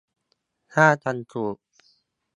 [0.73, 1.55] ถ้าทำถูก